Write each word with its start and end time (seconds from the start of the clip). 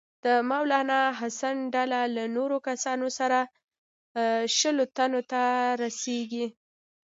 د 0.25 0.27
مولنا 0.49 1.01
حسن 1.19 1.57
ډله 1.73 1.99
له 2.15 2.23
نورو 2.35 2.57
کسانو 2.67 3.07
سره 3.19 3.39
شلو 4.57 4.85
تنو 4.95 5.21
ته 5.31 5.43
رسیږي. 5.83 6.45